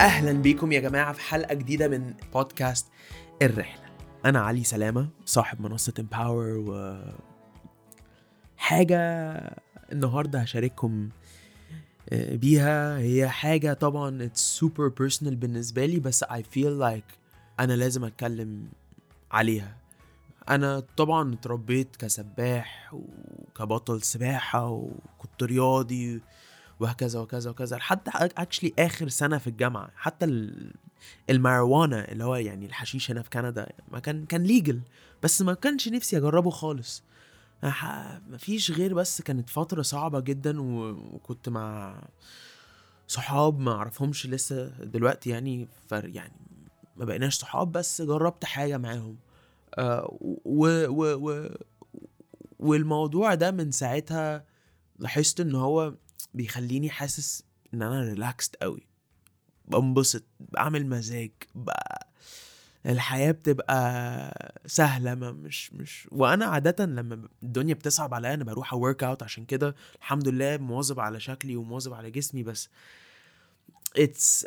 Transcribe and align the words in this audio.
أهلا 0.00 0.32
بيكم 0.32 0.72
يا 0.72 0.80
جماعة 0.80 1.12
في 1.12 1.20
حلقة 1.20 1.54
جديدة 1.54 1.88
من 1.88 2.14
بودكاست 2.32 2.86
الرحلة. 3.42 3.82
أنا 4.24 4.40
علي 4.40 4.64
سلامة 4.64 5.08
صاحب 5.24 5.60
منصة 5.60 5.94
Empower 5.98 6.46
و 6.46 7.00
حاجة 8.56 8.98
النهارده 9.92 10.38
هشارككم 10.40 11.08
آه، 12.10 12.36
بيها. 12.36 12.98
هي 12.98 13.28
حاجة 13.28 13.72
طبعا 13.72 14.24
it's 14.24 14.40
super 14.40 14.88
personal 14.88 15.36
بالنسبة 15.36 15.86
لي 15.86 16.00
بس 16.00 16.24
I 16.24 16.38
feel 16.54 16.80
like 16.82 17.14
أنا 17.60 17.72
لازم 17.72 18.04
أتكلم 18.04 18.68
عليها. 19.32 19.76
أنا 20.48 20.80
طبعا 20.96 21.34
اتربيت 21.34 21.96
كسباح 21.96 22.94
وكبطل 22.94 24.02
سباحة 24.02 24.68
وكنت 24.68 25.42
رياضي 25.42 26.20
وهكذا 26.80 27.20
وكذا 27.20 27.50
وكذا 27.50 27.76
لحد 27.76 28.00
اكشلي 28.14 28.72
آخر 28.78 29.08
سنة 29.08 29.38
في 29.38 29.46
الجامعة 29.46 29.90
حتى 29.96 30.24
ال- 30.26 30.74
الماريجوانا 31.30 32.12
اللي 32.12 32.24
هو 32.24 32.34
يعني 32.36 32.66
الحشيش 32.66 33.10
هنا 33.10 33.22
في 33.22 33.30
كندا 33.30 33.66
ما 33.92 33.98
كان 33.98 34.26
كان 34.26 34.42
ليجل 34.42 34.80
بس 35.22 35.42
ما 35.42 35.54
كانش 35.54 35.88
نفسي 35.88 36.16
أجربه 36.16 36.50
خالص. 36.50 37.02
ح- 37.64 38.20
مفيش 38.28 38.70
غير 38.70 38.94
بس 38.94 39.22
كانت 39.22 39.50
فترة 39.50 39.82
صعبة 39.82 40.20
جدا 40.20 40.60
وكنت 40.60 41.48
مع 41.48 42.02
صحاب 43.08 43.58
ما 43.58 43.72
أعرفهمش 43.72 44.26
لسه 44.26 44.68
دلوقتي 44.68 45.30
يعني 45.30 45.68
فر 45.88 46.08
يعني 46.08 46.32
ما 46.96 47.04
بقيناش 47.04 47.34
صحاب 47.38 47.72
بس 47.72 48.02
جربت 48.02 48.44
حاجة 48.44 48.78
معاهم. 48.78 49.16
آه، 49.78 50.18
و 50.44 50.66
و 50.88 51.30
و 51.30 51.48
والموضوع 52.58 53.34
ده 53.34 53.50
من 53.50 53.70
ساعتها 53.70 54.44
لاحظت 54.98 55.40
إن 55.40 55.54
هو 55.54 55.94
بيخليني 56.34 56.90
حاسس 56.90 57.42
إن 57.74 57.82
أنا 57.82 58.00
relaxed 58.02 58.56
قوي 58.62 58.86
بنبسط 59.68 60.24
بعمل 60.40 60.86
مزاج 60.86 61.30
بقى 61.54 62.06
الحياة 62.86 63.30
بتبقى 63.30 64.60
سهلة 64.66 65.14
ما 65.14 65.32
مش 65.32 65.72
مش 65.72 66.08
وأنا 66.12 66.44
عادة 66.46 66.84
لما 66.86 67.28
الدنيا 67.42 67.74
بتصعب 67.74 68.14
عليا 68.14 68.34
أنا 68.34 68.44
بروح 68.44 68.72
work 68.72 69.04
out 69.04 69.22
عشان 69.22 69.44
كده 69.44 69.74
الحمد 69.98 70.28
لله 70.28 70.56
مواظب 70.56 71.00
على 71.00 71.20
شكلي 71.20 71.56
ومواظب 71.56 71.92
على 71.94 72.10
جسمي 72.10 72.42
بس 72.42 72.68
it's 73.96 74.46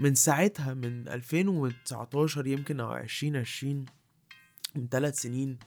من 0.00 0.14
ساعتها 0.14 0.74
من 0.74 1.08
2019 1.08 2.46
يمكن 2.46 2.80
أو 2.80 2.96
2020 2.96 3.84
من 4.74 4.88
ثلاث 4.88 5.20
سنين 5.20 5.58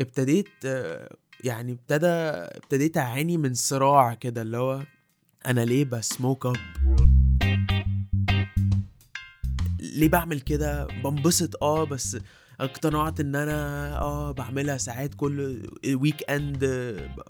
ابتديت 0.00 0.48
آه، 0.64 1.16
يعني 1.44 1.72
ابتدى 1.72 2.06
ابتديت 2.06 2.96
أعاني 2.96 3.36
من 3.36 3.54
صراع 3.54 4.14
كده 4.14 4.42
اللي 4.42 4.56
هو 4.56 4.82
أنا 5.46 5.60
ليه 5.60 5.84
ب 5.84 5.94
smoke 5.94 6.46
up 6.46 6.56
ليه 9.80 10.08
بعمل 10.08 10.40
كده؟ 10.40 10.86
بنبسط 11.04 11.62
آه 11.62 11.84
بس 11.84 12.16
اقتنعت 12.60 13.20
إن 13.20 13.36
أنا 13.36 13.98
آه 13.98 14.32
بعملها 14.32 14.76
ساعات 14.78 15.14
كل 15.14 15.62
weekend 15.94 16.60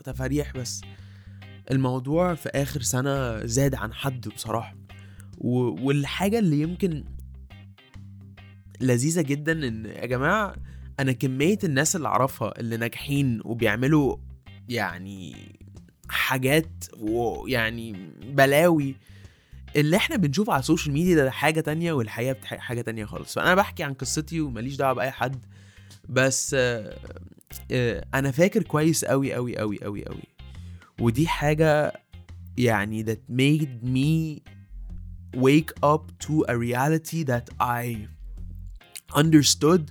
تفاريح 0.05 0.53
بس. 0.57 0.81
الموضوع 1.71 2.35
في 2.35 2.49
آخر 2.49 2.81
سنة 2.83 3.47
زاد 3.47 3.75
عن 3.75 3.93
حد 3.93 4.29
بصراحة. 4.29 4.75
و- 5.39 5.87
والحاجة 5.87 6.39
اللي 6.39 6.61
يمكن 6.61 7.05
لذيذة 8.81 9.23
جدا 9.23 9.53
إن 9.69 9.85
يا 9.87 10.07
جماعة 10.07 10.55
أنا 11.01 11.13
كمية 11.13 11.59
الناس 11.65 11.97
اللي 11.97 12.09
أعرفها 12.09 12.61
اللي 12.61 12.77
ناجحين 12.77 13.41
وبيعملوا 13.45 14.17
يعني 14.69 15.35
حاجات 16.09 16.85
ويعني 17.01 18.11
بلاوي 18.23 18.95
اللي 19.77 19.97
إحنا 19.97 20.17
بنشوفه 20.17 20.53
على 20.53 20.61
السوشيال 20.61 20.95
ميديا 20.95 21.15
ده 21.15 21.31
حاجة 21.31 21.61
تانية 21.61 21.93
والحقيقة 21.93 22.33
بتح- 22.33 22.59
حاجة 22.59 22.81
تانية 22.81 23.05
خالص. 23.05 23.35
فأنا 23.35 23.55
بحكي 23.55 23.83
عن 23.83 23.95
قصتي 23.95 24.41
وماليش 24.41 24.77
دعوة 24.77 24.93
بأي 24.93 25.11
حد 25.11 25.45
بس 26.09 26.55
آه، 26.59 26.99
آه، 27.73 28.05
أنا 28.15 28.31
فاكر 28.31 28.63
كويس 28.63 29.05
قوي 29.05 29.35
قوي 29.35 29.59
قوي 29.59 29.79
قوي 29.83 30.05
قوي 30.05 30.23
ودي 31.01 31.29
حاجة 31.29 31.93
يعني 32.59 33.05
that 33.05 33.33
made 33.33 33.87
me 33.87 34.41
wake 35.37 35.73
up 35.85 36.27
to 36.27 36.45
a 36.49 36.55
reality 36.57 37.25
that 37.25 37.47
I 37.61 37.97
understood 39.17 39.83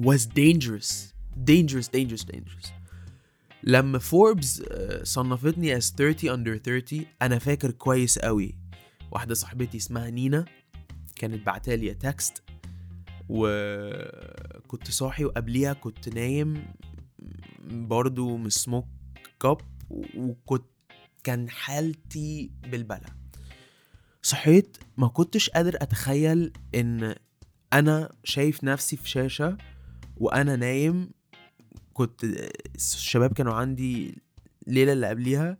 was 0.00 0.26
dangerous. 0.26 1.12
Dangerous 1.44 1.88
dangerous 1.88 2.24
dangerous. 2.24 2.72
لما 3.62 3.98
فوربس 3.98 4.62
صنفتني 5.02 5.80
as 5.80 5.84
30 5.84 6.30
under 6.36 6.58
30 6.62 7.06
أنا 7.22 7.38
فاكر 7.38 7.70
كويس 7.70 8.18
قوي. 8.18 8.54
واحدة 9.10 9.34
صاحبتي 9.34 9.76
اسمها 9.76 10.10
نينا 10.10 10.44
كانت 11.16 11.46
بعتالي 11.46 11.94
text 11.94 12.42
وكنت 13.28 14.90
صاحي 14.90 15.24
وقبليها 15.24 15.72
كنت 15.72 16.08
نايم 16.08 16.64
برضو 17.64 18.36
م 18.36 18.44
smoke 18.44 18.86
up 19.44 19.60
وكنت 20.16 20.64
كان 21.24 21.50
حالتي 21.50 22.50
بالبلا 22.62 23.16
صحيت 24.22 24.76
ما 24.96 25.08
كنتش 25.08 25.50
قادر 25.50 25.76
أتخيل 25.76 26.52
إن 26.74 27.14
أنا 27.72 28.12
شايف 28.24 28.64
نفسي 28.64 28.96
في 28.96 29.08
شاشة 29.08 29.56
وأنا 30.16 30.56
نايم 30.56 31.10
كنت 31.92 32.24
الشباب 32.74 33.32
كانوا 33.32 33.54
عندي 33.54 34.18
الليلة 34.68 34.92
اللي 34.92 35.06
قبليها 35.08 35.58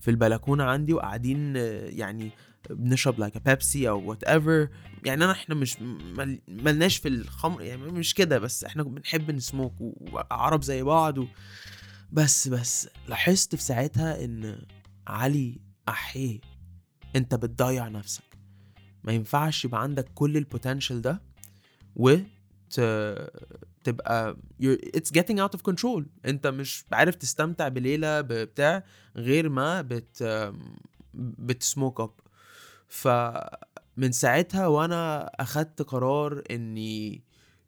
في 0.00 0.10
البلكونة 0.10 0.64
عندي 0.64 0.92
وقاعدين 0.92 1.56
يعني 1.86 2.30
بنشرب 2.70 3.18
like 3.18 3.38
بيبسي 3.48 3.88
أو 3.88 4.08
whatever 4.10 4.68
يعني 5.04 5.24
أنا 5.24 5.32
إحنا 5.32 5.54
مش 5.54 5.80
مل- 5.82 6.40
ملناش 6.48 6.96
في 6.96 7.08
الخمر 7.08 7.62
يعني 7.62 7.82
مش 7.82 8.14
كده 8.14 8.38
بس 8.38 8.64
إحنا 8.64 8.82
بنحب 8.82 9.30
نسموك 9.30 9.74
وعرب 9.80 10.62
زي 10.62 10.82
بعض 10.82 11.18
و... 11.18 11.26
بس 12.12 12.48
بس 12.48 12.88
لاحظت 13.08 13.54
في 13.54 13.62
ساعتها 13.62 14.24
إن 14.24 14.62
علي 15.06 15.60
أحيه 15.88 16.40
أنت 17.16 17.34
بتضيع 17.34 17.88
نفسك. 17.88 18.22
ما 19.04 19.12
ينفعش 19.12 19.64
يبقى 19.64 19.82
عندك 19.82 20.08
كل 20.14 20.36
ال 20.36 20.43
potential 20.43 21.02
ده 21.02 21.22
و 21.96 22.16
تبقى 23.84 24.36
it's 24.96 25.10
getting 25.18 25.38
out 25.38 25.58
of 25.58 25.62
control. 25.72 26.02
انت 26.26 26.46
مش 26.46 26.84
عارف 26.92 27.14
تستمتع 27.14 27.68
بليلة 27.68 28.20
بتاع 28.20 28.84
غير 29.16 29.48
ما 29.48 29.82
بت 29.82 30.24
بت 31.14 31.39
smoke 31.39 32.00
up 32.00 32.10
فمن 32.88 34.12
ساعتها 34.12 34.66
وأنا 34.66 35.24
أخدت 35.26 35.82
قرار 35.82 36.42
إني 36.50 37.24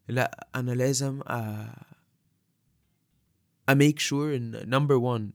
لأ 0.07 0.47
أنا 0.55 0.71
لازم 0.71 1.21
أ 1.27 1.67
ا 3.69 3.75
make 3.75 3.99
sure 3.99 4.35
إن 4.35 4.69
number 4.69 4.95
1 4.95 5.31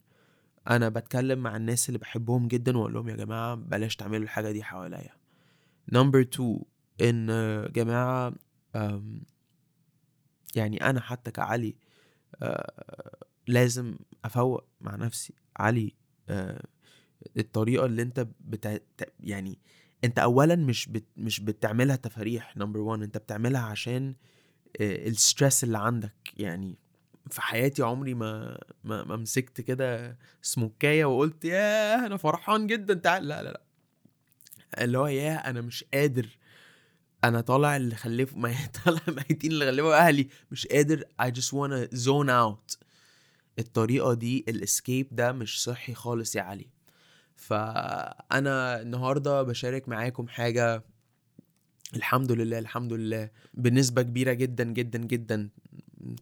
أنا 0.71 0.89
بتكلم 0.89 1.39
مع 1.39 1.57
الناس 1.57 1.89
اللي 1.89 1.99
بحبهم 1.99 2.49
جدا 2.49 2.79
وأقول 2.79 2.95
لهم 2.95 3.09
يا 3.09 3.17
جماعة 3.17 3.55
بلاش 3.55 3.97
تعملوا 3.97 4.25
الحاجة 4.25 4.51
دي 4.53 4.63
حواليا. 4.63 5.11
number 5.93 6.21
2 6.21 6.61
إن 7.01 7.27
جماعة 7.73 8.33
أم، 8.77 9.23
يعني 10.57 10.91
أنا 10.91 11.01
حتى 11.01 11.31
كعلي 11.31 11.75
آه، 12.43 13.17
لازم 13.47 13.97
أفوق 14.25 14.65
مع 14.81 14.97
نفسي. 14.97 15.35
علي 15.57 15.95
آه، 16.29 16.65
الطريقة 17.37 17.87
اللي 17.87 18.03
أنت 18.03 18.27
بتا... 18.41 18.81
يعني 19.21 19.59
أنت 20.05 20.19
اولا 20.19 20.57
مش 20.57 20.89
بت... 20.89 21.05
مش 21.17 21.41
بتعملها 21.41 21.97
تفاريح 21.97 22.57
number 22.57 22.81
1 22.81 23.03
أنت 23.03 23.19
بتعملها 23.19 23.61
عشان 23.63 24.15
آه، 24.81 25.09
ال 25.09 25.17
stress 25.17 25.65
اللي 25.65 25.79
عندك. 25.79 26.15
يعني 26.37 26.79
في 27.31 27.43
حياتي 27.43 27.83
عمري 27.83 28.15
ما 28.15 28.59
ما, 28.85 29.05
ما 29.05 29.17
مسكت 29.17 29.61
كده 29.61 30.19
سموكاية 30.43 31.05
وقلت 31.05 31.45
ياه 31.45 32.07
أنا 32.07 32.17
فرحان 32.17 32.67
جدا 32.67 32.95
تعال 32.95 33.29
لا 33.29 33.43
لا 33.43 33.49
لا. 33.49 33.63
اللي 34.79 34.99
هو 34.99 35.07
ياه 35.07 35.37
أنا 35.37 35.61
مش 35.61 35.85
قادر 35.95 36.39
أنا 37.29 37.41
طالع 37.41 37.77
اللي 37.77 37.95
خلفه 37.97 38.39
ما 38.43 38.55
طالع 38.85 39.01
ميتين 39.09 39.53
اللي 39.53 39.67
خلفوا 39.67 40.07
أهلي. 40.07 40.29
مش 40.51 40.67
قادر 40.67 41.05
I 41.23 41.27
just 41.27 41.51
wanna 41.53 41.97
zone 41.99 42.29
out. 42.31 42.77
الطريقة 43.59 44.15
دي 44.15 44.45
ال 44.49 44.57
escape 44.57 45.09
ده 45.13 45.33
مش 45.33 45.63
صحي 45.63 45.95
خالص 45.95 46.37
يا 46.37 46.43
علي. 46.43 46.67
فأنا 47.37 48.81
النهارده 48.83 49.43
بشارك 49.43 49.89
معاكم 49.89 50.29
حاجة. 50.29 50.85
الحمد 51.97 52.33
لله 52.33 52.59
الحمد 52.59 52.93
لله. 52.93 53.31
بنسبة 53.55 54.03
كبيرة 54.03 54.33
جدا 54.33 54.65
جدا 54.65 54.99
جدا 54.99 55.49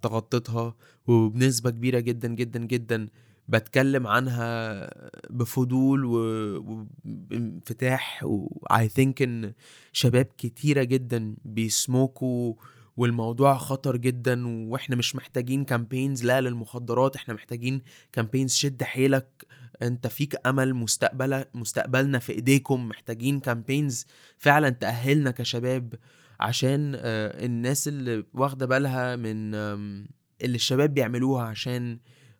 تغطيتها 0.03 0.75
وبنسبة 1.07 1.71
كبيرة 1.71 2.01
جدا 2.01 2.29
جدا 2.29 2.59
جدا 2.59 3.09
بتكلم 3.49 4.07
عنها 4.07 4.91
بفضول 5.31 6.05
و- 6.05 6.57
وبانفتاح 6.59 8.25
و 8.25 8.49
I 8.73 8.83
think 8.99 9.23
إن 9.23 9.53
شباب 9.93 10.27
كتيرة 10.39 10.83
جدا 10.83 11.35
بيسموكوا 11.45 12.55
والموضوع 12.97 13.57
خطر 13.59 13.97
جدا 13.97 14.47
وإحنا 14.69 14.97
مش 14.97 15.17
محتاجين 15.17 15.65
كامبينز 15.65 16.25
لا 16.25 16.41
للمخدرات 16.41 17.17
إحنا 17.17 17.35
محتاجين 17.35 17.83
campaigns 18.13 18.55
شد 18.55 18.83
حيلك. 18.83 19.47
أنت 19.83 20.07
فيك 20.07 20.47
أمل 20.47 20.75
مستقبل 20.75 21.45
مستقبلنا 21.55 22.19
في 22.19 22.33
إيديكم 22.33 22.89
محتاجين 22.89 23.41
campaigns 23.41 24.07
فعلا 24.39 24.69
تأهلنا 24.71 25.31
كشباب. 25.31 25.95
عشان 26.41 26.95
آه، 26.97 27.45
الناس 27.47 27.89
اللي 27.89 28.25
واخدة 28.35 28.67
بالها 28.67 29.17
من 29.17 29.55
اللي 29.55 30.55
الشباب 30.57 30.95
بيعملوها 30.95 31.43
عشان 31.45 31.99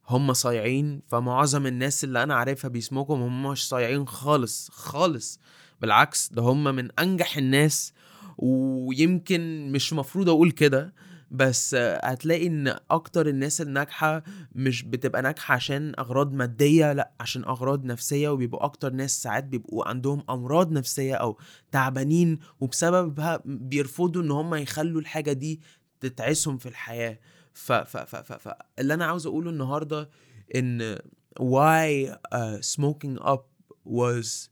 هم 0.09 0.33
صايعين 0.33 1.03
فمعظم 1.09 1.67
الناس 1.67 2.05
اللي 2.05 2.23
أنا 2.23 2.35
عارفها 2.35 2.69
بي 2.69 2.81
smoke 2.81 3.11
up 3.11 3.23
هم 3.23 3.43
مش 3.51 3.69
صايعين 3.69 4.07
خالص 4.09 4.71
خالص. 4.71 5.41
بالعكس 5.81 6.29
ده 6.33 6.43
هم 6.43 6.65
من 6.65 6.89
أنجح 6.99 7.37
الناس 7.37 7.93
ويمكن 8.39 9.73
مش 9.73 9.93
مفروض 9.93 10.29
أقول 10.29 10.51
كده 10.51 10.95
بس 11.31 11.75
هتلاقي 12.05 12.47
إن 12.47 12.77
أكتر 12.91 13.29
الناس 13.29 13.61
الناجحة 13.61 14.23
مش 14.55 14.83
بتبقى 14.83 15.23
ناجحة 15.23 15.55
عشان 15.55 15.93
أغراض 15.99 16.33
مادية 16.33 16.93
لأ 16.93 17.13
عشان 17.21 17.45
أغراض 17.45 17.85
نفسية 17.85 18.29
وبيبقوا 18.29 18.65
أكتر 18.65 18.93
ناس 18.93 19.23
ساعات 19.23 19.45
بيبقوا 19.45 19.89
عندهم 19.89 20.25
أمراض 20.31 20.73
نفسية 20.73 21.15
أو 21.15 21.39
تعبانين 21.73 22.39
وبسببها 22.61 23.41
بيرفضوا 23.45 24.23
إن 24.23 24.31
هم 24.31 24.55
يخلوا 24.55 25.01
الحاجة 25.01 25.33
دي 25.33 25.61
تتعسهم 26.01 26.59
في 26.59 26.69
الحياة. 26.69 27.19
ف 27.55 27.73
ف 27.73 27.97
ف 27.97 28.17
ف 28.17 28.33
ف 28.33 28.53
اللي 28.79 28.95
أنا 28.95 29.05
عاوز 29.05 29.27
أقوله 29.27 29.51
النهارده 29.51 30.11
إن 30.55 30.99
why 31.41 32.09
uh, 32.35 32.61
smoking 32.63 33.19
up 33.23 33.47
was 33.85 34.49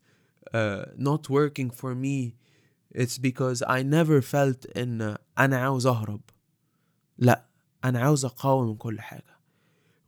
uh, 0.55 0.85
not 0.97 1.31
working 1.31 1.71
for 1.71 1.95
me 1.95 2.35
it's 2.95 3.19
because 3.19 3.63
I 3.63 3.83
never 3.83 4.21
felt 4.21 4.79
إن 4.79 5.17
أنا 5.39 5.57
عاوز 5.59 5.87
أهرب. 5.87 6.21
لأ 7.19 7.47
أنا 7.85 8.01
عاوز 8.01 8.25
أقاوم 8.25 8.75
كل 8.75 9.01
حاجة. 9.01 9.39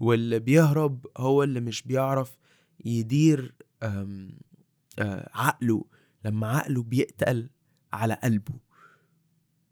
واللي 0.00 0.38
بيهرب 0.38 1.06
هو 1.16 1.42
اللي 1.42 1.60
مش 1.60 1.82
بيعرف 1.82 2.36
يدير 2.84 3.54
آه، 3.82 4.30
عقله. 5.34 5.84
لما 6.24 6.48
عقله 6.48 6.82
بيتقل 6.82 7.50
على 7.92 8.14
قلبه. 8.14 8.54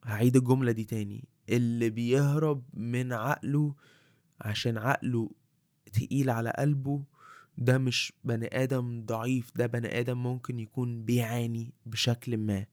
هعيد 0.04 0.36
الجملة 0.36 0.72
دي 0.72 0.84
تاني. 0.84 1.28
اللي 1.48 1.90
بيهرب 1.90 2.62
من 2.74 3.12
عقله 3.12 3.74
عشان 4.40 4.78
عقله 4.78 5.30
تقيل 5.92 6.30
على 6.30 6.50
قلبه 6.58 7.02
ده 7.58 7.78
مش 7.78 8.12
بني 8.24 8.62
آدم 8.62 9.04
ضعيف 9.06 9.52
ده 9.56 9.66
بني 9.66 10.00
آدم 10.00 10.22
ممكن 10.22 10.58
يكون 10.60 11.04
بيعاني 11.04 11.74
بشكل 11.86 12.36
ما. 12.36 12.66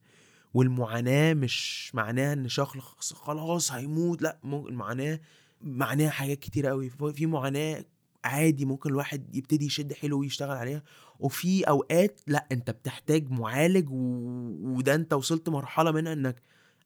والمعاناة 0.54 1.34
مش 1.34 1.90
معناها 1.94 2.32
إن 2.32 2.48
شخص 2.48 3.12
خلاص 3.12 3.72
هيموت 3.72 4.22
لأ 4.22 4.38
ممكن 4.42 4.68
المعاناة 4.72 5.20
معناها 5.60 6.10
حاجات 6.10 6.38
كتير 6.38 6.66
قوي 6.66 6.90
في 6.90 7.26
معاناة 7.26 7.84
عادي 8.24 8.64
ممكن 8.64 8.90
الواحد 8.90 9.36
يبتدي 9.36 9.66
يشد 9.66 9.92
حيله 9.92 10.16
ويشتغل 10.16 10.56
عليها. 10.56 10.82
وفي 11.18 11.62
أوقات 11.68 12.20
لأ 12.26 12.46
أنت 12.52 12.70
بتحتاج 12.70 13.30
معالج. 13.30 13.88
وده 13.90 14.94
أنت 14.94 15.12
وصلت 15.12 15.48
مرحلة 15.48 15.90
منها 15.90 16.12
إنك 16.12 16.42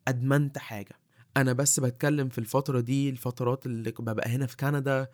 أدمنت 0.09 0.59
حاجة. 0.59 0.99
أنا 1.37 1.53
بس 1.53 1.81
بتكلم 1.81 2.29
في 2.29 2.39
الفترة 2.39 2.81
دي 2.81 3.11
الفترات 3.11 3.67
اللي 3.67 3.91
ببقى 3.99 4.29
هنا 4.31 4.47
في 4.47 4.57
كندا 4.57 5.09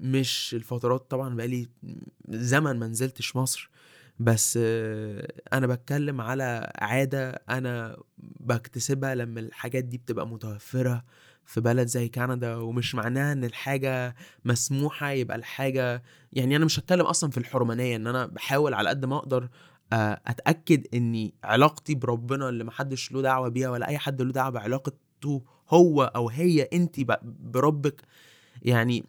مش 0.00 0.54
الفترات 0.54 1.10
طبعا 1.10 1.36
بقالي 1.36 1.68
زمن 2.28 2.78
ما 2.78 2.86
نزلتش 2.86 3.36
مصر 3.36 3.70
بس 4.20 4.58
آه، 4.62 5.32
أنا 5.52 5.66
بتكلم 5.66 6.20
على 6.20 6.72
عادة 6.78 7.30
أنا 7.30 7.96
بكتسبها 8.40 9.14
لما 9.14 9.40
الحاجات 9.40 9.84
دي 9.84 9.98
بتبقى 9.98 10.26
متوفرة 10.28 11.04
في 11.44 11.60
بلد 11.60 11.86
زي 11.88 12.08
كندا 12.08 12.56
ومش 12.56 12.94
معناها 12.94 13.32
إن 13.32 13.44
الحاجة 13.44 14.14
مسموحة 14.44 15.10
يبقى 15.10 15.36
الحاجة 15.36 16.02
يعني 16.32 16.56
أنا 16.56 16.64
مش 16.64 16.78
هتكلم 16.78 17.06
أصلا 17.06 17.30
في 17.30 17.38
الحرمانية 17.38 17.96
إن 17.96 18.06
أنا 18.06 18.26
بحاول 18.26 18.74
على 18.74 18.88
قد 18.88 19.04
ما 19.04 19.16
أقدر 19.16 19.48
أتأكد 19.92 20.86
إني 20.94 21.34
علاقتي 21.44 21.94
بربنا 21.94 22.48
اللي 22.48 22.64
محدش 22.64 23.12
له 23.12 23.22
دعوة 23.22 23.48
بيها 23.48 23.70
ولا 23.70 23.88
أي 23.88 23.98
حد 23.98 24.22
له 24.22 24.32
دعوة 24.32 24.50
بعلاقته 24.50 25.42
هو 25.70 26.02
أو 26.02 26.28
هي 26.28 26.62
انت 26.72 26.96
بربك. 27.40 28.02
يعني 28.62 29.04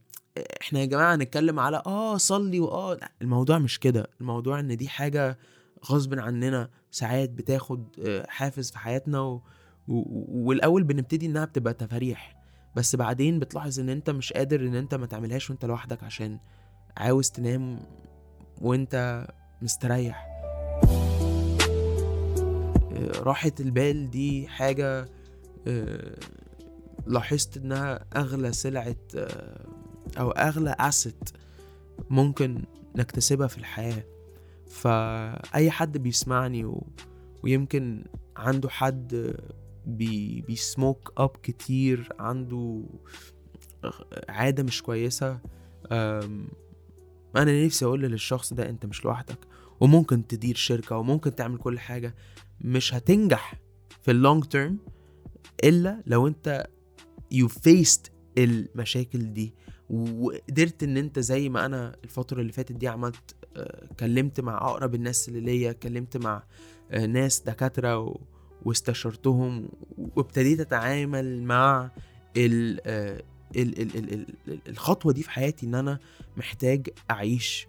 إحنا 0.62 0.80
يا 0.80 0.86
جماعة 0.86 1.16
هنتكلم 1.16 1.60
على 1.60 1.82
آه 1.86 2.18
صلي 2.18 2.60
واه 2.60 2.94
لأ 2.94 3.12
الموضوع 3.22 3.58
مش 3.58 3.80
كده. 3.80 4.08
الموضوع 4.22 4.60
إن 4.60 4.78
دي 4.78 4.88
حاجة 4.90 5.38
غصب 5.86 6.20
عننا 6.20 6.70
ساعات 6.92 7.30
بتاخد 7.30 7.88
آه، 8.08 8.26
حافز 8.30 8.72
في 8.72 8.80
حياتنا 8.80 9.20
و... 9.20 9.42
و... 9.88 10.04
والأول 10.48 10.84
بنبتدي 10.84 11.26
إنها 11.26 11.46
بتبقى 11.46 11.74
تفاريح 11.74 12.36
بس 12.76 12.96
بعدين 12.96 13.40
بتلاحظ 13.40 13.80
إن 13.80 13.90
أنت 13.90 14.10
مش 14.10 14.34
قادر 14.34 14.62
إن 14.62 14.76
أنت 14.76 14.96
ما 14.96 15.06
تعملهاش 15.06 15.50
وأنت 15.50 15.66
لوحدك 15.66 16.04
عشان 16.04 16.40
عاوز 16.98 17.30
تنام 17.30 17.80
وأنت 18.62 19.28
مستريح. 19.62 20.26
آه، 20.26 20.29
راحة 23.00 23.52
البال 23.60 24.10
دي 24.10 24.48
حاجة 24.48 25.10
آه، 25.68 26.20
لاحظت 27.08 27.58
إنها 27.58 28.06
أغلى 28.16 28.52
سلعة 28.54 28.96
آه، 29.16 29.66
أو 30.20 30.32
أغلى 30.32 30.76
asset 30.80 31.30
ممكن 32.10 32.64
نكتسبها 32.96 33.48
في 33.48 33.58
الحياة 33.58 34.04
فأي 34.68 35.72
حد 35.72 35.98
بيسمعني 35.98 36.66
و... 36.66 36.88
ويمكن 37.44 38.06
عنده 38.38 38.70
حد 38.70 39.36
بي... 39.86 40.42
بي 40.42 40.62
smoke 40.62 41.14
up 41.18 41.30
كتير 41.44 42.10
عنده 42.20 42.84
عادة 44.30 44.64
مش 44.64 44.84
كويسة. 44.84 45.40
أنا 47.36 47.66
نفسي 47.66 47.86
أقول 47.86 48.02
للشخص 48.02 48.54
ده 48.54 48.70
أنت 48.70 48.86
مش 48.86 49.06
لوحدك 49.06 49.38
وممكن 49.80 50.28
تدير 50.28 50.56
شركة 50.56 50.98
وممكن 50.98 51.36
تعمل 51.36 51.58
كل 51.58 51.80
حاجة 51.80 52.16
مش 52.62 52.94
هتنجح 52.94 53.54
في 54.02 54.12
اللونج 54.12 54.44
تيرم 54.44 54.78
إلا 55.64 56.04
لو 56.08 56.28
أنت 56.28 56.68
you 57.34 57.48
faced 57.48 58.10
المشاكل 58.38 59.34
دي. 59.34 59.54
وقدرت 59.90 60.84
إن 60.84 60.98
أنت 60.98 61.20
زي 61.20 61.50
ما 61.50 61.66
أنا 61.66 61.96
الفترة 62.04 62.42
اللي 62.42 62.52
فاتت 62.52 62.72
دي 62.72 62.88
عملت 62.88 63.36
آه، 63.58 63.88
كلمت 64.00 64.42
مع 64.42 64.58
أقرب 64.58 64.96
الناس 64.96 65.30
اللي 65.30 65.40
ليا 65.40 65.72
كلمت 65.72 66.18
مع 66.18 66.44
آه، 66.92 67.06
ناس 67.06 67.40
دكاترة 67.40 68.16
واستشرتهم 68.66 69.70
وابتديت 70.16 70.60
أتعامل 70.60 71.44
مع 71.44 71.92
ال 72.38 72.80
آه، 72.86 73.24
ال 73.56 73.82
ال 73.82 73.98
ال 73.98 74.26
ال 74.48 74.60
الخطوة 74.68 75.14
دي 75.14 75.24
في 75.24 75.30
حياتي 75.32 75.66
إن 75.66 75.76
أنا 75.76 76.00
محتاج 76.38 76.90
أعيش 77.12 77.68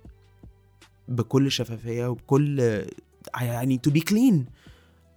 بكل 1.10 1.50
شفافية 1.52 2.06
وبكل 2.06 2.60
يعني 3.40 3.80
to 3.88 3.90
be 3.90 4.00
clean. 4.00 4.36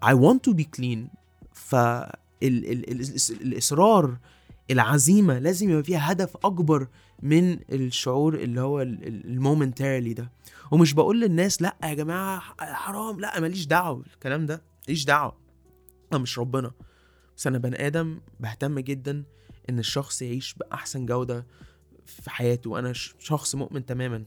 I 0.06 0.14
want 0.14 0.40
to 0.50 0.54
be 0.54 0.64
clean. 0.78 1.00
ف 1.54 1.76
ال 1.76 2.10
ال 2.44 2.92
ال 2.92 3.06
الإصرار 3.42 4.18
العزيمة 4.72 5.40
لازم 5.40 5.70
يبقى 5.70 5.84
فيها 5.84 6.12
هدف 6.12 6.38
أكبر 6.44 6.88
من 7.22 7.60
الشعور 7.72 8.36
اللي 8.36 8.62
هو 8.62 8.82
المومنتاري 8.82 10.14
ده. 10.14 10.32
ومش 10.72 10.94
بقول 10.94 11.22
للناس 11.22 11.62
لأ 11.62 11.76
يا 11.84 11.94
جماعة 11.94 12.40
حرام 12.60 13.20
لأ 13.20 13.40
ماليش 13.40 13.66
دعوة 13.66 13.96
بالكلام 13.96 14.46
ده 14.46 14.62
ماليش 14.88 15.06
دعوة. 15.06 15.38
أنا 16.14 16.22
مش 16.22 16.40
ربنا. 16.40 16.72
بس 17.38 17.48
أنا 17.48 17.58
بني 17.58 17.88
آدم 17.88 18.20
بهتم 18.40 18.80
جدا 18.80 19.24
إن 19.70 19.80
الشخص 19.80 20.22
يعيش 20.22 20.54
بأحسن 20.54 21.06
جودة 21.06 21.46
في 22.06 22.30
حياته. 22.30 22.70
وأنا 22.70 22.94
شخص 23.20 23.56
مؤمن 23.56 23.86
تماما. 23.86 24.24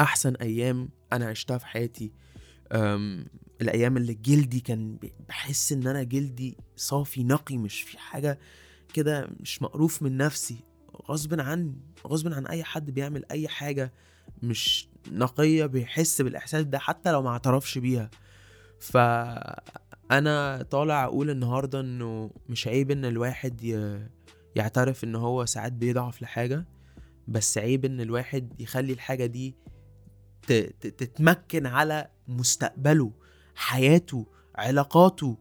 أحسن 0.00 0.34
أيام 0.34 0.88
أنا 1.12 1.26
عشتها 1.26 1.58
في 1.58 1.66
حياتي 1.66 2.12
الأيام 3.60 3.96
اللي 3.96 4.14
جلدي 4.14 4.60
كان 4.60 4.98
بحس 5.28 5.72
إن 5.72 5.86
أنا 5.86 6.02
جلدي 6.02 6.56
صافي 6.76 7.24
نقي 7.24 7.58
مش 7.58 7.82
في 7.82 7.98
حاجة 7.98 8.38
كده 8.94 9.28
مش 9.40 9.62
مقروف 9.62 10.02
من 10.02 10.16
نفسي 10.16 10.56
غصب 11.08 11.40
عني 11.40 11.74
غصب 12.06 12.32
عن 12.32 12.46
أي 12.46 12.64
حد 12.64 12.90
بيعمل 12.90 13.24
أي 13.30 13.48
حاجة 13.48 13.92
مش 14.42 14.88
نقية 15.12 15.66
بيحس 15.66 16.22
بالإحساس 16.22 16.64
ده 16.64 16.78
حتى 16.78 17.12
لو 17.12 17.22
ما 17.22 17.28
اعترفش 17.30 17.78
بيها 17.78 18.10
فانا 18.80 20.62
طالع 20.70 21.04
أقول 21.04 21.30
النهارده 21.30 21.80
إنه 21.80 22.30
مش 22.48 22.68
عيب 22.68 22.90
إن 22.90 23.04
الواحد. 23.04 23.62
يعترف 24.56 25.04
إن 25.04 25.14
هو 25.14 25.44
ساعات 25.44 25.72
بيضعف 25.72 26.22
لحاجة 26.22 26.64
بس 27.28 27.58
عيب 27.58 27.84
إن 27.84 28.00
الواحد 28.00 28.60
يخلي 28.60 28.92
الحاجة 28.92 29.26
دي. 29.26 29.54
تتمكن 30.80 31.66
على 31.66 32.08
مستقبله 32.28 33.10
حياته 33.54 34.26
علاقاته 34.56 35.36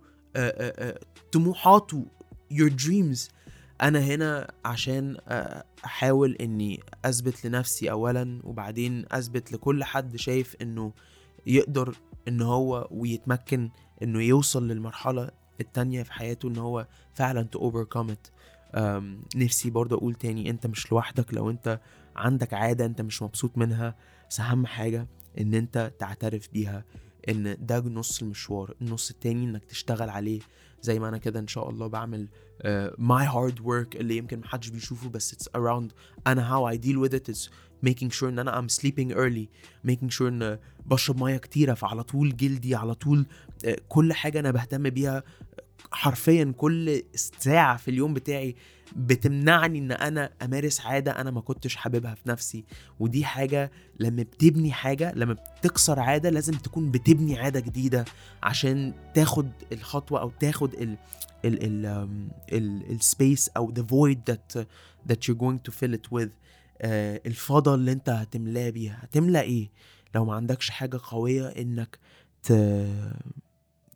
طموحاته 1.31 2.05
your 2.53 2.69
dreams. 2.69 3.29
أنا 3.81 3.99
هنا 3.99 4.51
عشان 4.65 5.17
أحاول 5.85 6.35
إني 6.41 6.79
أثبت 7.05 7.45
لنفسي 7.45 7.91
اولا 7.91 8.41
وبعدين 8.43 9.05
أثبت 9.11 9.51
لكل 9.51 9.83
حد 9.83 10.15
شايف 10.15 10.55
إنه 10.61 10.93
يقدر 11.47 11.95
إن 12.27 12.41
هو 12.41 12.87
ويتمكن 12.91 13.69
إنه 14.03 14.21
يوصل 14.23 14.67
للمرحلة 14.67 15.31
التانية 15.61 16.03
في 16.03 16.13
حياته 16.13 16.47
إن 16.47 16.57
هو 16.57 16.87
فعلا 17.13 17.47
to 17.55 17.59
overcome 17.59 18.11
it. 18.11 18.31
أم، 18.75 19.21
نفسي 19.35 19.69
برضه 19.69 19.95
أقول 19.97 20.15
تاني 20.15 20.49
أنت 20.49 20.67
مش 20.67 20.91
لوحدك 20.91 21.33
لو 21.33 21.49
أنت 21.49 21.79
عندك 22.19 22.53
عادة 22.53 22.85
أنت 22.85 23.01
مش 23.01 23.21
مبسوط 23.21 23.57
منها 23.57 23.95
بس 24.29 24.39
أهم 24.39 24.65
حاجة 24.65 25.07
إن 25.39 25.53
أنت 25.53 25.91
تعترف 25.99 26.49
بيها 26.53 26.83
إن 27.29 27.57
ده 27.59 27.79
نص 27.79 28.21
المشوار 28.21 28.73
النص 28.81 29.09
التاني 29.09 29.43
إنك 29.45 29.65
تشتغل 29.65 30.09
عليه. 30.09 30.39
زي 30.81 30.99
ما 30.99 31.09
أنا 31.09 31.17
كده 31.17 31.39
إن 31.39 31.47
شاء 31.47 31.69
الله 31.69 31.87
بعمل 31.87 32.27
my 32.97 33.25
hard 33.25 33.59
work 33.61 33.95
اللي 33.95 34.17
يمكن 34.17 34.39
محدش 34.39 34.69
بيشوفه 34.69 35.09
بس 35.09 35.33
it's 35.35 35.47
around 35.59 35.93
أنا 36.27 36.49
how 36.49 36.73
I 36.75 36.77
deal 36.77 36.97
with 37.09 37.13
it 37.19 37.33
is 37.35 37.49
making 37.89 38.09
sure 38.19 38.23
إن 38.23 38.39
أنا 38.39 38.61
I'm 38.61 38.71
sleeping 38.73 39.11
early 39.15 39.47
making 39.91 40.17
sure 40.17 40.21
إن 40.21 40.59
بشرب 40.85 41.23
مية 41.23 41.37
كتيرة 41.37 41.73
فعلى 41.73 42.03
طول 42.03 42.37
جلدي 42.37 42.75
على 42.75 42.93
طول 42.95 43.25
آه، 43.65 43.77
كل 43.89 44.13
حاجة 44.13 44.39
أنا 44.39 44.51
بهتم 44.51 44.89
بيها 44.89 45.23
حرفيا 45.91 46.53
كل 46.57 47.03
ساعة 47.39 47.77
في 47.77 47.91
اليوم 47.91 48.13
بتاعي 48.13 48.55
بتمنعني 48.95 49.79
إن 49.79 49.91
أنا 49.91 50.29
أمارس 50.41 50.81
عادة 50.81 51.11
أنا 51.11 51.31
ما 51.31 51.41
كنتش 51.41 51.75
حاببها 51.75 52.15
في 52.15 52.29
نفسي. 52.29 52.63
ودي 52.99 53.25
حاجة 53.25 53.71
لما 53.99 54.23
بتبني 54.23 54.71
حاجة 54.71 55.13
لما 55.15 55.33
بتكسر 55.33 55.99
عادة 55.99 56.29
لازم 56.29 56.53
تكون 56.53 56.91
بتبني 56.91 57.39
عادة 57.39 57.59
جديدة 57.59 58.05
عشان 58.43 58.93
تاخد 59.13 59.49
الخطوة 59.71 60.21
أو 60.21 60.31
تاخد 60.39 60.73
ال 60.73 60.97
ال 61.45 61.63
ال 61.63 61.85
ال 62.51 62.91
السبيس 62.91 63.49
أو 63.57 63.73
the 63.73 63.81
void 63.91 64.17
that 64.33 64.59
that 65.11 65.17
you're 65.27 65.39
going 65.39 65.69
to 65.69 65.71
fill 65.71 65.93
it 65.93 66.11
with. 66.17 66.29
آه 66.81 67.21
الفضل 67.25 67.73
اللي 67.73 67.91
أنت 67.91 68.09
هتملاه 68.09 68.69
بيها. 68.69 68.99
هتملى 69.03 69.41
إيه؟ 69.41 69.69
لو 70.15 70.25
ما 70.25 70.35
عندكش 70.35 70.69
حاجة 70.69 70.99
قوية 71.03 71.47
إنك 71.47 71.99
ت 72.43 72.53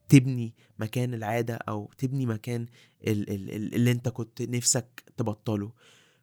تبني 0.10 0.54
مكان 0.80 1.14
العادة 1.14 1.56
أو 1.56 1.92
تبني 1.98 2.26
مكان 2.26 2.66
ال- 3.08 3.30
ال- 3.30 3.52
ال- 3.56 3.76
اللي 3.76 3.92
أنت 3.92 4.10
كنت 4.10 4.42
نفسك 4.42 5.04
تبطله. 5.18 5.72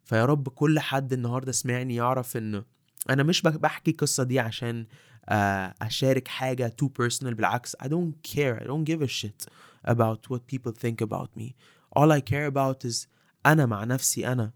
فيا 0.03 0.25
رب 0.25 0.49
كل 0.49 0.79
حد 0.79 1.13
النهاردة 1.13 1.51
سمعني 1.51 1.95
يعرف 1.95 2.37
إن 2.37 2.63
أنا 3.09 3.23
مش 3.23 3.41
بح- 3.41 3.55
بحكي 3.55 3.91
القصة 3.91 4.23
دي 4.23 4.39
عشان 4.39 4.85
آه، 5.29 5.73
أشارك 5.81 6.27
حاجة 6.27 6.75
too 6.83 6.87
personal 6.87 7.27
بالعكس 7.33 7.75
I 7.75 7.85
don't 7.87 8.31
care 8.31 8.59
I 8.59 8.63
don't 8.63 8.85
give 8.91 9.01
a 9.01 9.07
shit 9.07 9.45
about 9.91 10.31
what 10.33 10.39
people 10.55 10.71
think 10.71 11.05
about 11.07 11.29
me. 11.41 11.53
All 11.99 12.11
I 12.11 12.21
care 12.21 12.51
about 12.53 12.89
is 12.91 13.07
أنا 13.45 13.65
مع 13.65 13.83
نفسي 13.83 14.27
أنا 14.27 14.51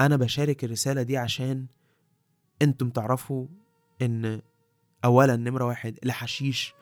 أنا 0.00 0.16
بشارك 0.16 0.64
الرسالة 0.64 1.02
دي 1.02 1.16
عشان 1.16 1.66
أنتم 2.62 2.90
تعرفوا 2.90 3.46
إن 4.02 4.40
أولا 5.04 5.36
نمرة 5.36 5.64
واحد 5.64 5.98
الحشيش 6.04 6.74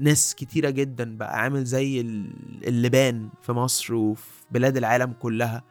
ناس 0.00 0.34
كتيرة 0.34 0.70
جدا 0.70 1.16
بقى 1.16 1.40
عامل 1.40 1.64
زي 1.64 2.00
ال- 2.00 2.32
اللبان 2.68 3.28
في 3.42 3.52
مصر 3.52 3.94
وفي 3.94 4.24
بلاد 4.50 4.76
العالم 4.76 5.12
كلها. 5.12 5.62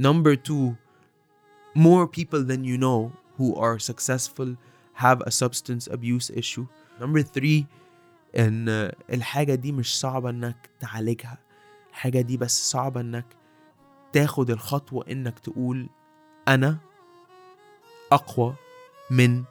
Number 0.00 0.34
two 0.48 0.72
more 1.78 2.06
people 2.06 2.42
than 2.50 2.64
you 2.64 2.78
know 2.78 3.10
who 3.38 3.54
are 3.56 3.78
successful 3.78 4.48
have 4.94 5.20
a 5.26 5.30
substance 5.30 5.86
abuse 5.92 6.30
issue. 6.30 6.64
Number 7.00 7.22
three 7.22 7.64
إن 8.38 8.68
الحاجة 9.12 9.54
دي 9.54 9.72
مش 9.72 10.00
صعبة 10.00 10.30
إنك 10.30 10.70
تعالجها. 10.80 11.38
الحاجة 11.90 12.20
دي 12.20 12.36
بس 12.36 12.70
صعبة 12.70 13.00
إنك 13.00 13.26
تاخد 14.12 14.50
الخطوة 14.50 15.04
إنك 15.10 15.38
تقول 15.38 15.88
أنا 16.48 16.78
أقوى 18.12 18.54
من 19.10 19.44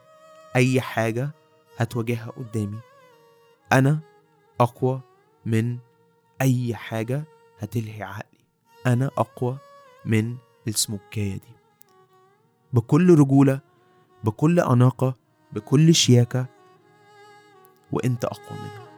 أي 0.56 0.80
حاجة 0.80 1.30
هتواجهها 1.76 2.30
قدامي. 2.30 2.78
أنا 3.72 4.00
أقوى 4.60 5.00
من 5.46 5.78
أي 6.42 6.74
حاجة 6.74 7.24
هتلهي 7.58 8.02
عقلي. 8.02 8.40
أنا 8.86 9.06
أقوى 9.18 9.58
من 10.04 10.36
السموكية 10.68 11.32
دي. 11.32 11.52
بكل 12.72 13.18
رجولة 13.18 13.60
بكل 14.24 14.60
أناقة 14.60 15.14
بكل 15.52 15.94
شياكة 15.94 16.46
وأنت 17.92 18.24
أقوى 18.24 18.58
منها. 18.58 18.89